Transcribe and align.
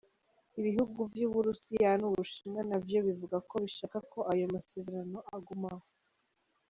Ibihugu 0.59 0.99
vy'Uburusiya 1.13 1.91
n'Ubushinwa 1.99 2.61
navyo 2.69 2.99
bivuga 3.07 3.37
ko 3.49 3.55
bishaka 3.65 3.97
ko 4.11 4.19
ayo 4.31 4.45
masezerano 4.55 5.17
agumaho. 5.35 5.85